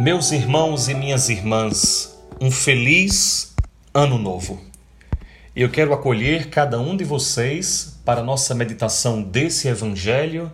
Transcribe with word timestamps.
Meus 0.00 0.30
irmãos 0.30 0.88
e 0.88 0.94
minhas 0.94 1.28
irmãs, 1.28 2.16
um 2.40 2.52
feliz 2.52 3.52
ano 3.92 4.16
novo. 4.16 4.60
Eu 5.56 5.68
quero 5.68 5.92
acolher 5.92 6.50
cada 6.50 6.78
um 6.78 6.96
de 6.96 7.02
vocês 7.02 7.98
para 8.04 8.22
nossa 8.22 8.54
meditação 8.54 9.20
desse 9.20 9.66
evangelho, 9.66 10.52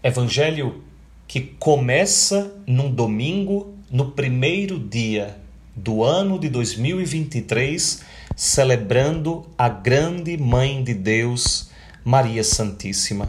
evangelho 0.00 0.84
que 1.26 1.40
começa 1.40 2.54
num 2.68 2.88
domingo, 2.88 3.74
no 3.90 4.12
primeiro 4.12 4.78
dia 4.78 5.38
do 5.74 6.04
ano 6.04 6.38
de 6.38 6.48
2023, 6.48 8.00
celebrando 8.36 9.44
a 9.58 9.68
grande 9.68 10.36
mãe 10.36 10.84
de 10.84 10.94
Deus, 10.94 11.68
Maria 12.04 12.44
Santíssima. 12.44 13.28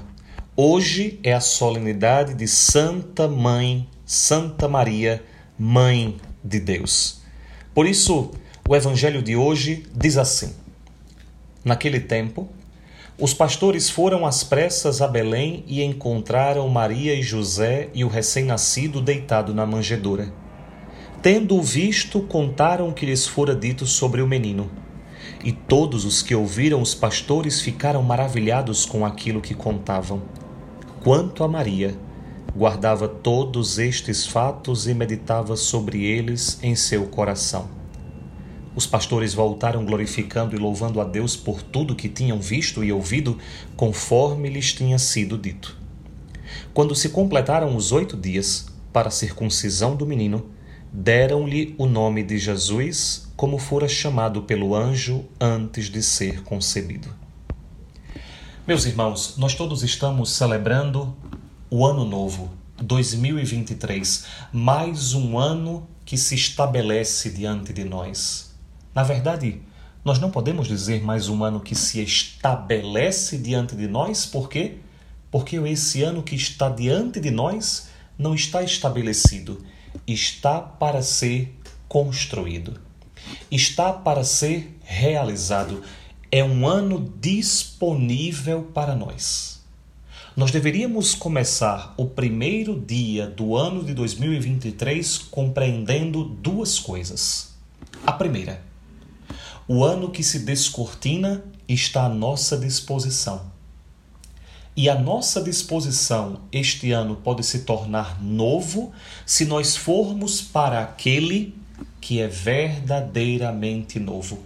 Hoje 0.55 1.19
é 1.23 1.33
a 1.33 1.41
solenidade 1.41 2.35
de 2.35 2.47
Santa 2.47 3.27
Mãe, 3.27 3.89
Santa 4.05 4.67
Maria 4.67 5.23
Mãe 5.57 6.17
de 6.43 6.59
Deus. 6.59 7.21
Por 7.73 7.87
isso, 7.87 8.31
o 8.67 8.75
evangelho 8.75 9.21
de 9.21 9.37
hoje 9.37 9.85
diz 9.95 10.17
assim: 10.17 10.53
Naquele 11.63 12.01
tempo, 12.01 12.49
os 13.17 13.33
pastores 13.33 13.89
foram 13.89 14.25
às 14.25 14.43
pressas 14.43 15.01
a 15.01 15.07
Belém 15.07 15.63
e 15.65 15.81
encontraram 15.81 16.67
Maria 16.67 17.15
e 17.15 17.23
José 17.23 17.87
e 17.93 18.03
o 18.03 18.09
recém-nascido 18.09 18.99
deitado 18.99 19.53
na 19.53 19.65
manjedoura. 19.65 20.33
Tendo-o 21.21 21.63
visto, 21.63 22.19
contaram 22.23 22.89
o 22.89 22.93
que 22.93 23.05
lhes 23.05 23.25
fora 23.25 23.55
dito 23.55 23.85
sobre 23.85 24.21
o 24.21 24.27
menino. 24.27 24.69
E 25.41 25.53
todos 25.53 26.03
os 26.03 26.21
que 26.21 26.35
ouviram 26.35 26.81
os 26.81 26.93
pastores 26.93 27.61
ficaram 27.61 28.03
maravilhados 28.03 28.85
com 28.85 29.05
aquilo 29.05 29.39
que 29.39 29.53
contavam. 29.53 30.21
Quanto 31.01 31.45
a 31.45 31.47
Maria, 31.47 31.97
guardava 32.53 33.07
todos 33.07 33.79
estes 33.79 34.25
fatos 34.25 34.87
e 34.87 34.93
meditava 34.93 35.55
sobre 35.55 36.03
eles 36.03 36.59
em 36.61 36.75
seu 36.75 37.05
coração. 37.07 37.69
Os 38.75 38.85
pastores 38.85 39.33
voltaram 39.33 39.85
glorificando 39.85 40.53
e 40.53 40.59
louvando 40.59 40.99
a 40.99 41.05
Deus 41.05 41.37
por 41.37 41.61
tudo 41.61 41.95
que 41.95 42.09
tinham 42.09 42.41
visto 42.41 42.83
e 42.83 42.91
ouvido, 42.91 43.37
conforme 43.77 44.49
lhes 44.49 44.73
tinha 44.73 44.99
sido 44.99 45.37
dito. 45.37 45.77
Quando 46.73 46.93
se 46.93 47.09
completaram 47.09 47.75
os 47.75 47.93
oito 47.93 48.17
dias 48.17 48.67
para 48.91 49.07
a 49.07 49.11
circuncisão 49.11 49.95
do 49.95 50.05
menino, 50.05 50.49
deram-lhe 50.91 51.73
o 51.77 51.85
nome 51.85 52.21
de 52.21 52.37
Jesus, 52.37 53.29
como 53.35 53.57
fora 53.57 53.87
chamado 53.87 54.41
pelo 54.41 54.75
anjo 54.75 55.25
antes 55.39 55.85
de 55.85 56.03
ser 56.03 56.43
concebido. 56.43 57.07
Meus 58.67 58.85
irmãos, 58.85 59.35
nós 59.37 59.53
todos 59.53 59.83
estamos 59.83 60.31
celebrando 60.31 61.15
o 61.69 61.83
ano 61.85 62.05
novo, 62.05 62.51
2023, 62.77 64.25
mais 64.53 65.15
um 65.15 65.39
ano 65.39 65.87
que 66.05 66.15
se 66.15 66.35
estabelece 66.35 67.31
diante 67.31 67.73
de 67.73 67.83
nós. 67.83 68.53
Na 68.93 69.01
verdade, 69.01 69.61
nós 70.03 70.19
não 70.19 70.29
podemos 70.29 70.67
dizer 70.67 71.03
mais 71.03 71.27
um 71.27 71.43
ano 71.43 71.59
que 71.59 71.73
se 71.73 71.99
estabelece 72.01 73.39
diante 73.39 73.75
de 73.75 73.87
nós, 73.87 74.27
por 74.27 74.47
quê? 74.47 74.77
Porque 75.31 75.57
esse 75.57 76.03
ano 76.03 76.21
que 76.21 76.35
está 76.35 76.69
diante 76.69 77.19
de 77.19 77.31
nós 77.31 77.89
não 78.15 78.35
está 78.35 78.61
estabelecido, 78.61 79.65
está 80.07 80.61
para 80.61 81.01
ser 81.01 81.59
construído, 81.89 82.79
está 83.49 83.91
para 83.91 84.23
ser 84.23 84.77
realizado. 84.83 85.81
É 86.31 86.43
um 86.43 86.67
ano 86.67 87.11
disponível 87.19 88.69
para 88.71 88.95
nós. 88.95 89.54
Nós 90.35 90.51
deveríamos 90.51 91.15
começar 91.15 91.93
o 91.95 92.07
primeiro 92.07 92.77
dia 92.77 93.25
do 93.25 93.55
ano 93.55 93.81
de 93.85 93.93
2023 93.93 95.17
compreendendo 95.17 96.25
duas 96.25 96.77
coisas. 96.77 97.53
A 98.05 98.11
primeira, 98.11 98.61
o 99.65 99.85
ano 99.85 100.11
que 100.11 100.21
se 100.21 100.39
descortina 100.39 101.41
está 101.69 102.03
à 102.03 102.09
nossa 102.09 102.57
disposição. 102.57 103.49
E 104.75 104.89
a 104.89 104.99
nossa 104.99 105.41
disposição 105.41 106.41
este 106.51 106.91
ano 106.91 107.15
pode 107.15 107.41
se 107.45 107.59
tornar 107.59 108.21
novo 108.21 108.91
se 109.25 109.45
nós 109.45 109.77
formos 109.77 110.41
para 110.41 110.81
aquele 110.81 111.55
que 112.01 112.19
é 112.19 112.27
verdadeiramente 112.27 114.01
novo. 114.01 114.43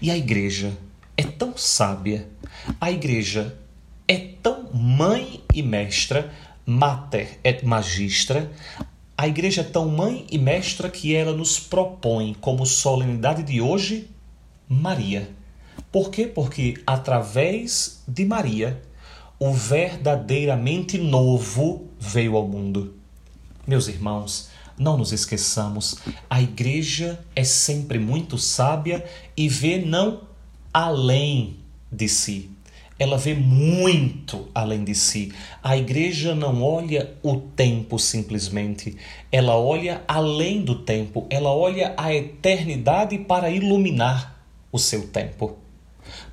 E 0.00 0.10
a 0.10 0.16
igreja 0.16 0.72
é 1.18 1.22
tão 1.22 1.54
sábia, 1.54 2.26
a 2.80 2.90
igreja 2.90 3.54
é 4.08 4.16
tão 4.42 4.72
mãe 4.72 5.44
e 5.54 5.62
mestra, 5.62 6.32
mater 6.64 7.38
et 7.44 7.62
magistra, 7.62 8.50
a 9.16 9.28
igreja 9.28 9.60
é 9.60 9.64
tão 9.64 9.88
mãe 9.88 10.26
e 10.30 10.38
mestra 10.38 10.88
que 10.88 11.14
ela 11.14 11.36
nos 11.36 11.60
propõe 11.60 12.34
como 12.40 12.64
solenidade 12.64 13.42
de 13.42 13.60
hoje 13.60 14.08
Maria. 14.66 15.30
Por 15.92 16.10
quê? 16.10 16.26
Porque 16.26 16.80
através 16.86 18.02
de 18.08 18.24
Maria 18.24 18.82
o 19.38 19.52
verdadeiramente 19.52 20.98
novo 20.98 21.88
veio 21.98 22.36
ao 22.36 22.48
mundo. 22.48 22.94
Meus 23.66 23.88
irmãos, 23.88 24.48
não 24.78 24.96
nos 24.96 25.12
esqueçamos, 25.12 25.96
a 26.30 26.40
igreja 26.40 27.24
é 27.36 27.44
sempre 27.44 27.98
muito 27.98 28.38
sábia 28.38 29.04
e 29.36 29.48
vê 29.48 29.78
não 29.78 30.22
além 30.72 31.56
de 31.90 32.08
si, 32.08 32.50
ela 32.98 33.16
vê 33.16 33.34
muito 33.34 34.48
além 34.54 34.82
de 34.82 34.94
si. 34.94 35.32
A 35.62 35.76
igreja 35.76 36.34
não 36.34 36.62
olha 36.62 37.14
o 37.22 37.36
tempo 37.36 37.98
simplesmente, 37.98 38.96
ela 39.30 39.56
olha 39.56 40.02
além 40.08 40.62
do 40.62 40.76
tempo, 40.76 41.26
ela 41.30 41.50
olha 41.50 41.94
a 41.96 42.12
eternidade 42.12 43.18
para 43.18 43.50
iluminar 43.50 44.42
o 44.72 44.78
seu 44.78 45.06
tempo. 45.08 45.56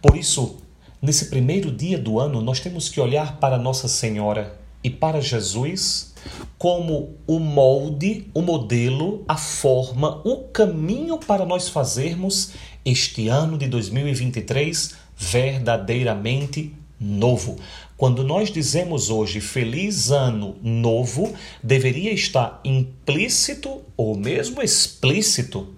Por 0.01 0.17
isso, 0.17 0.57
nesse 1.01 1.29
primeiro 1.29 1.71
dia 1.71 1.97
do 1.97 2.19
ano, 2.19 2.41
nós 2.41 2.59
temos 2.59 2.89
que 2.89 2.99
olhar 2.99 3.37
para 3.39 3.57
Nossa 3.57 3.87
Senhora 3.87 4.59
e 4.83 4.89
para 4.89 5.21
Jesus 5.21 6.13
como 6.57 7.17
o 7.27 7.39
molde, 7.39 8.27
o 8.33 8.41
modelo, 8.41 9.23
a 9.27 9.37
forma, 9.37 10.21
o 10.25 10.45
caminho 10.47 11.17
para 11.19 11.45
nós 11.45 11.69
fazermos 11.69 12.53
este 12.83 13.27
ano 13.27 13.57
de 13.57 13.67
2023 13.67 15.04
verdadeiramente 15.17 16.73
novo. 16.99 17.57
Quando 17.97 18.23
nós 18.23 18.51
dizemos 18.51 19.09
hoje 19.09 19.39
feliz 19.39 20.11
ano 20.11 20.57
novo, 20.61 21.33
deveria 21.63 22.11
estar 22.11 22.59
implícito 22.63 23.81
ou 23.95 24.17
mesmo 24.17 24.61
explícito 24.61 25.73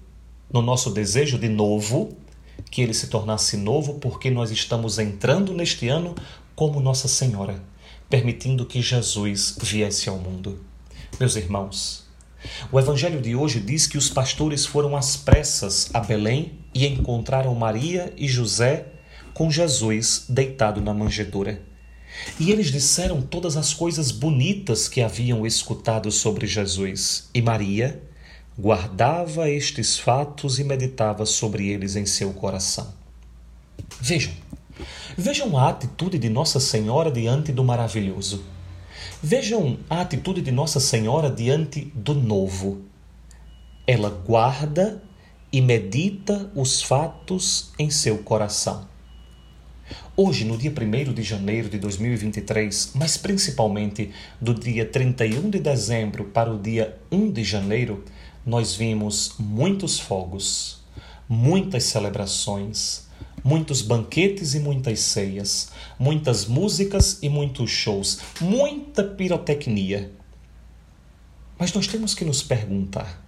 no 0.51 0.61
nosso 0.61 0.89
desejo 0.89 1.37
de 1.37 1.49
novo, 1.49 2.09
que 2.71 2.81
ele 2.81 2.93
se 2.93 3.07
tornasse 3.07 3.55
novo, 3.57 3.95
porque 3.95 4.31
nós 4.31 4.49
estamos 4.49 4.97
entrando 4.97 5.53
neste 5.53 5.87
ano 5.87 6.15
como 6.55 6.79
Nossa 6.79 7.07
Senhora, 7.07 7.61
permitindo 8.09 8.65
que 8.65 8.81
Jesus 8.81 9.55
viesse 9.61 10.09
ao 10.09 10.17
mundo. 10.17 10.59
Meus 11.19 11.35
irmãos, 11.35 12.07
o 12.71 12.79
evangelho 12.79 13.21
de 13.21 13.35
hoje 13.35 13.59
diz 13.59 13.85
que 13.85 13.97
os 13.97 14.09
pastores 14.09 14.65
foram 14.65 14.95
às 14.95 15.15
pressas 15.15 15.89
a 15.93 15.99
Belém 15.99 16.53
e 16.73 16.87
encontraram 16.87 17.53
Maria 17.53 18.13
e 18.17 18.27
José 18.27 18.87
com 19.37 19.51
Jesus 19.51 20.25
deitado 20.27 20.81
na 20.81 20.95
manjedoura. 20.95 21.61
E 22.39 22.49
eles 22.51 22.71
disseram 22.71 23.21
todas 23.21 23.55
as 23.55 23.71
coisas 23.71 24.09
bonitas 24.09 24.89
que 24.89 24.99
haviam 24.99 25.45
escutado 25.45 26.11
sobre 26.11 26.47
Jesus. 26.47 27.29
E 27.35 27.39
Maria 27.39 28.01
guardava 28.57 29.47
estes 29.47 29.99
fatos 29.99 30.57
e 30.57 30.63
meditava 30.63 31.23
sobre 31.23 31.69
eles 31.69 31.95
em 31.95 32.03
seu 32.03 32.33
coração. 32.33 32.91
Vejam, 34.01 34.33
vejam 35.15 35.55
a 35.55 35.69
atitude 35.69 36.17
de 36.17 36.29
Nossa 36.29 36.59
Senhora 36.59 37.11
diante 37.11 37.51
do 37.51 37.63
maravilhoso. 37.63 38.43
Vejam 39.21 39.77
a 39.87 40.01
atitude 40.01 40.41
de 40.41 40.51
Nossa 40.51 40.79
Senhora 40.79 41.29
diante 41.29 41.81
do 41.93 42.15
novo. 42.15 42.81
Ela 43.85 44.09
guarda 44.09 45.03
e 45.53 45.61
medita 45.61 46.51
os 46.55 46.81
fatos 46.81 47.71
em 47.77 47.91
seu 47.91 48.17
coração. 48.17 48.96
Hoje, 50.19 50.45
no 50.45 50.57
dia 50.57 50.71
1 50.71 51.13
de 51.13 51.21
janeiro 51.21 51.69
de 51.69 51.77
2023, 51.77 52.93
mas 52.95 53.17
principalmente 53.17 54.09
do 54.41 54.51
dia 54.51 54.83
31 54.83 55.47
de 55.47 55.59
dezembro 55.59 56.23
para 56.23 56.51
o 56.51 56.57
dia 56.57 56.97
1 57.11 57.31
de 57.31 57.43
janeiro, 57.43 58.03
nós 58.43 58.73
vimos 58.73 59.35
muitos 59.37 59.99
fogos, 59.99 60.81
muitas 61.29 61.83
celebrações, 61.83 63.07
muitos 63.43 63.83
banquetes 63.83 64.55
e 64.55 64.59
muitas 64.59 65.01
ceias, 65.01 65.69
muitas 65.99 66.47
músicas 66.47 67.19
e 67.21 67.29
muitos 67.29 67.69
shows, 67.69 68.19
muita 68.41 69.03
pirotecnia. 69.03 70.11
Mas 71.59 71.71
nós 71.73 71.85
temos 71.85 72.15
que 72.15 72.25
nos 72.25 72.41
perguntar: 72.41 73.23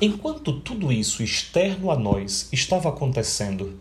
enquanto 0.00 0.60
tudo 0.60 0.90
isso 0.90 1.22
externo 1.22 1.90
a 1.90 1.98
nós 1.98 2.48
estava 2.50 2.88
acontecendo, 2.88 3.78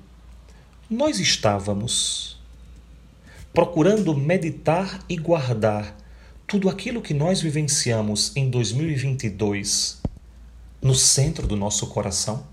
nós 0.89 1.19
estávamos 1.19 2.36
procurando 3.53 4.15
meditar 4.18 5.06
e 5.07 5.15
guardar 5.18 5.95
tudo 6.47 6.68
aquilo 6.68 7.00
que 7.00 7.13
nós 7.13 7.39
vivenciamos 7.39 8.36
em 8.36 8.50
2022 8.50 10.01
no 10.81 10.95
centro 10.95 11.45
do 11.45 11.56
nosso 11.56 11.86
coração? 11.88 12.44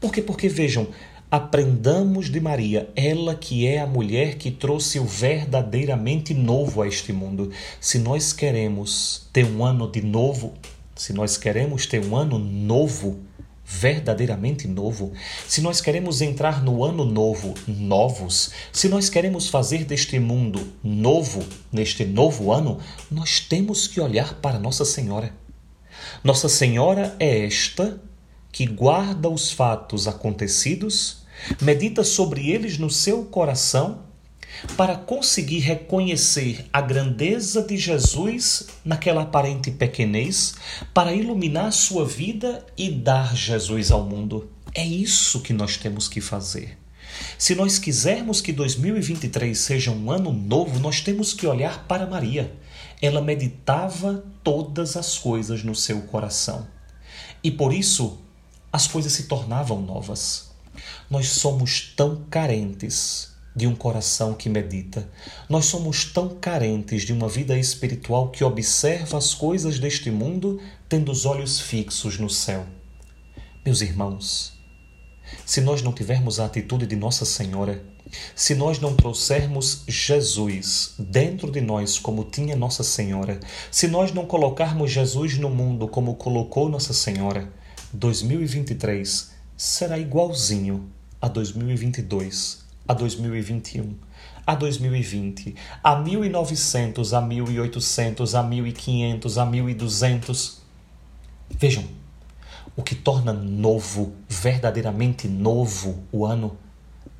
Por 0.00 0.10
quê? 0.10 0.22
Porque 0.22 0.48
vejam, 0.48 0.88
aprendamos 1.30 2.30
de 2.30 2.40
Maria, 2.40 2.88
ela 2.96 3.34
que 3.34 3.66
é 3.66 3.78
a 3.78 3.86
mulher 3.86 4.36
que 4.36 4.50
trouxe 4.50 4.98
o 4.98 5.04
verdadeiramente 5.04 6.32
novo 6.32 6.80
a 6.80 6.88
este 6.88 7.12
mundo. 7.12 7.50
Se 7.78 7.98
nós 7.98 8.32
queremos 8.32 9.28
ter 9.34 9.44
um 9.44 9.62
ano 9.62 9.90
de 9.90 10.00
novo, 10.00 10.54
se 10.96 11.12
nós 11.12 11.36
queremos 11.36 11.84
ter 11.84 12.02
um 12.02 12.16
ano 12.16 12.38
novo, 12.38 13.27
verdadeiramente 13.70 14.66
novo, 14.66 15.12
se 15.46 15.60
nós 15.60 15.78
queremos 15.78 16.22
entrar 16.22 16.64
no 16.64 16.82
ano 16.82 17.04
novo 17.04 17.52
novos, 17.66 18.50
se 18.72 18.88
nós 18.88 19.10
queremos 19.10 19.50
fazer 19.50 19.84
deste 19.84 20.18
mundo 20.18 20.72
novo, 20.82 21.44
neste 21.70 22.02
novo 22.06 22.50
ano, 22.50 22.80
nós 23.10 23.40
temos 23.40 23.86
que 23.86 24.00
olhar 24.00 24.40
para 24.40 24.58
Nossa 24.58 24.86
Senhora. 24.86 25.34
Nossa 26.24 26.48
Senhora 26.48 27.14
é 27.20 27.44
esta 27.44 28.00
que 28.50 28.64
guarda 28.64 29.28
os 29.28 29.52
fatos 29.52 30.08
acontecidos, 30.08 31.26
medita 31.60 32.02
sobre 32.02 32.50
eles 32.50 32.78
no 32.78 32.88
seu 32.88 33.26
coração 33.26 34.07
para 34.76 34.96
conseguir 34.96 35.60
reconhecer 35.60 36.66
a 36.72 36.80
grandeza 36.80 37.62
de 37.62 37.76
Jesus 37.76 38.68
naquela 38.84 39.22
aparente 39.22 39.70
pequenez, 39.70 40.54
para 40.92 41.12
iluminar 41.12 41.72
sua 41.72 42.04
vida 42.04 42.64
e 42.76 42.90
dar 42.90 43.34
Jesus 43.34 43.90
ao 43.90 44.04
mundo. 44.04 44.50
É 44.74 44.84
isso 44.84 45.40
que 45.40 45.52
nós 45.52 45.76
temos 45.76 46.08
que 46.08 46.20
fazer. 46.20 46.78
Se 47.36 47.54
nós 47.54 47.78
quisermos 47.78 48.40
que 48.40 48.52
2023 48.52 49.58
seja 49.58 49.90
um 49.90 50.10
ano 50.10 50.32
novo, 50.32 50.78
nós 50.78 51.00
temos 51.00 51.32
que 51.32 51.46
olhar 51.46 51.86
para 51.86 52.06
Maria. 52.06 52.52
Ela 53.00 53.20
meditava 53.20 54.24
todas 54.42 54.96
as 54.96 55.18
coisas 55.18 55.62
no 55.62 55.74
seu 55.74 56.02
coração. 56.02 56.66
E 57.42 57.50
por 57.50 57.72
isso 57.72 58.18
as 58.72 58.86
coisas 58.86 59.12
se 59.12 59.24
tornavam 59.24 59.80
novas. 59.80 60.50
Nós 61.10 61.28
somos 61.28 61.92
tão 61.96 62.24
carentes 62.28 63.32
de 63.58 63.66
um 63.66 63.74
coração 63.74 64.34
que 64.34 64.48
medita. 64.48 65.10
Nós 65.48 65.66
somos 65.66 66.04
tão 66.04 66.28
carentes 66.28 67.02
de 67.02 67.12
uma 67.12 67.28
vida 67.28 67.58
espiritual 67.58 68.30
que 68.30 68.44
observa 68.44 69.18
as 69.18 69.34
coisas 69.34 69.80
deste 69.80 70.12
mundo 70.12 70.60
tendo 70.88 71.10
os 71.10 71.26
olhos 71.26 71.58
fixos 71.60 72.20
no 72.20 72.30
céu. 72.30 72.64
Meus 73.66 73.80
irmãos, 73.80 74.52
se 75.44 75.60
nós 75.60 75.82
não 75.82 75.92
tivermos 75.92 76.38
a 76.38 76.46
atitude 76.46 76.86
de 76.86 76.94
Nossa 76.94 77.24
Senhora, 77.24 77.82
se 78.32 78.54
nós 78.54 78.78
não 78.78 78.94
trouxermos 78.94 79.82
Jesus 79.88 80.94
dentro 80.96 81.50
de 81.50 81.60
nós 81.60 81.98
como 81.98 82.24
tinha 82.24 82.54
Nossa 82.54 82.84
Senhora, 82.84 83.40
se 83.72 83.88
nós 83.88 84.12
não 84.12 84.24
colocarmos 84.24 84.92
Jesus 84.92 85.36
no 85.36 85.50
mundo 85.50 85.88
como 85.88 86.14
colocou 86.14 86.68
Nossa 86.68 86.94
Senhora, 86.94 87.52
2023 87.92 89.32
será 89.56 89.98
igualzinho 89.98 90.88
a 91.20 91.26
2022 91.26 92.67
a 92.88 92.94
2021, 92.94 93.94
a 94.46 94.54
2020, 94.54 95.54
a 95.84 95.96
1900, 95.96 97.12
a 97.12 97.20
1800, 97.20 98.34
a 98.34 98.42
1500, 98.42 99.38
a 99.38 99.44
1200. 99.44 100.62
Vejam, 101.50 101.84
o 102.74 102.82
que 102.82 102.94
torna 102.94 103.34
novo, 103.34 104.14
verdadeiramente 104.26 105.28
novo 105.28 106.02
o 106.10 106.24
ano, 106.24 106.56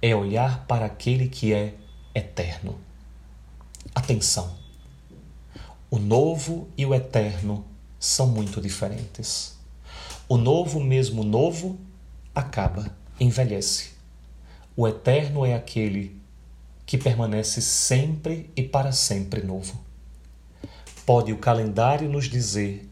é 0.01 0.17
olhar 0.17 0.65
para 0.67 0.87
aquele 0.87 1.29
que 1.29 1.53
é 1.53 1.75
eterno. 2.15 2.79
Atenção! 3.95 4.57
O 5.91 5.99
novo 5.99 6.69
e 6.79 6.87
o 6.87 6.95
eterno 6.95 7.65
são 7.99 8.27
muito 8.27 8.61
diferentes. 8.61 9.59
O 10.29 10.39
novo, 10.39 10.81
mesmo 10.81 11.25
novo, 11.25 11.79
acaba, 12.35 12.95
envelhece. 13.19 13.98
O 14.81 14.87
eterno 14.87 15.45
é 15.45 15.57
aquele 15.57 16.21
que 16.87 16.97
permanece 16.97 17.61
sempre 17.61 18.49
e 18.55 18.63
para 18.63 18.93
sempre 18.93 19.43
novo. 19.43 19.77
Pode 21.05 21.33
o 21.33 21.37
calendário 21.37 22.09
nos 22.09 22.27
dizer 22.27 22.89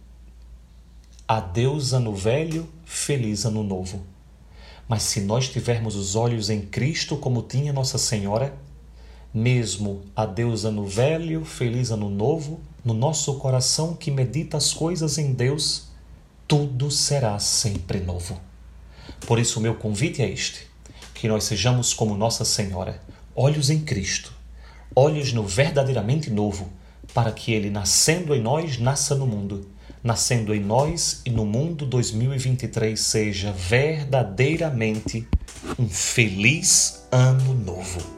adeus 1.29 1.93
ano 1.93 2.13
velho, 2.13 2.69
feliz 2.85 3.45
ano 3.45 3.63
novo. 3.63 4.03
Mas 4.89 5.05
se 5.05 5.21
nós 5.21 5.49
tivermos 5.49 5.95
os 5.95 6.17
olhos 6.17 6.51
em 6.51 6.63
Cristo 6.63 7.17
como 7.17 7.41
tinha 7.41 7.73
Nossa 7.73 7.99
Senhora, 7.99 8.53
mesmo 9.33 10.03
adeus 10.17 10.65
ano 10.65 10.85
velho, 10.85 11.45
feliz 11.45 11.93
ano 11.93 12.11
novo, 12.11 12.59
no 12.85 12.95
nosso 12.95 13.33
coração 13.39 13.95
que 13.95 14.11
medita 14.11 14.57
as 14.57 14.75
coisas 14.75 15.19
em 15.19 15.33
Deus, 15.33 15.85
tudo 16.49 16.91
será 16.91 17.39
sempre 17.39 18.01
novo. 18.01 18.41
Por 19.25 19.39
isso, 19.39 19.61
o 19.61 19.63
meu 19.63 19.77
convite 19.77 20.21
é 20.21 20.29
este 20.29 20.66
que 21.17 21.29
nós 21.29 21.45
sejamos 21.45 21.95
como 21.95 22.17
Nossa 22.17 22.45
Senhora, 22.45 23.01
olhos 23.35 23.71
em 23.71 23.81
Cristo, 23.81 24.33
olhos 24.95 25.33
no 25.33 25.43
verdadeiramente 25.43 26.31
novo, 26.31 26.71
para 27.15 27.33
que 27.33 27.53
Ele, 27.53 27.71
nascendo 27.71 28.35
em 28.35 28.41
nós, 28.41 28.79
nasça 28.79 29.15
no 29.15 29.27
mundo. 29.27 29.67
Nascendo 30.05 30.55
em 30.55 30.61
nós 30.61 31.23
e 31.25 31.31
no 31.31 31.45
mundo 31.45 31.87
2023 31.87 33.01
seja 33.01 33.51
verdadeiramente 33.51 35.27
um 35.79 35.89
feliz 35.89 37.07
ano 37.11 37.55
novo. 37.55 38.16